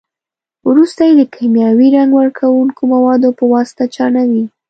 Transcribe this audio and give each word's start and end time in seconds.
وروسته 0.69 1.01
یې 1.07 1.13
د 1.19 1.23
کیمیاوي 1.35 1.87
رنګ 1.95 2.09
وړونکو 2.13 2.81
موادو 2.93 3.29
په 3.39 3.43
واسطه 3.53 3.83
چاڼوي. 3.95 4.45